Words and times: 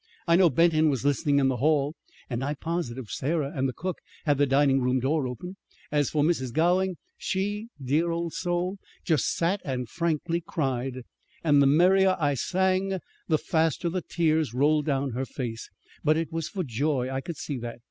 I 0.27 0.35
know 0.35 0.49
Benton 0.49 0.89
was 0.89 1.05
listening 1.05 1.37
in 1.37 1.47
the 1.47 1.57
hall, 1.57 1.93
and 2.27 2.43
I'm 2.43 2.55
positive 2.55 3.09
Sarah 3.11 3.51
and 3.55 3.69
the 3.69 3.71
cook 3.71 3.99
had 4.25 4.39
the 4.39 4.47
dining 4.47 4.81
room 4.81 4.99
door 4.99 5.27
open. 5.27 5.57
As 5.91 6.09
for 6.09 6.23
Mrs. 6.23 6.51
Gowing, 6.51 6.97
she 7.19 7.67
dear 7.79 8.09
old 8.09 8.33
soul 8.33 8.79
just 9.05 9.25
sat 9.35 9.61
and 9.63 9.87
frankly 9.87 10.41
cried. 10.41 11.03
And 11.43 11.61
the 11.61 11.67
merrier 11.67 12.17
I 12.19 12.33
sang, 12.33 12.97
the 13.27 13.37
faster 13.37 13.89
the 13.91 14.01
tears 14.01 14.55
rolled 14.55 14.87
down 14.87 15.11
her 15.11 15.23
face 15.27 15.69
but 16.03 16.17
it 16.17 16.31
was 16.31 16.49
for 16.49 16.63
joy. 16.63 17.07
I 17.11 17.21
could 17.21 17.37
see 17.37 17.59
that. 17.59 17.77